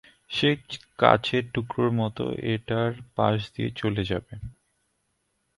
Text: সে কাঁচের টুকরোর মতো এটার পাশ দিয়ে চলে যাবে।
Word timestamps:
সে 0.31 0.49
কাঁচের 0.99 1.43
টুকরোর 1.53 1.89
মতো 1.99 2.23
এটার 2.53 2.91
পাশ 3.15 3.37
দিয়ে 3.53 3.69
চলে 3.75 4.03
যাবে। 4.03 4.33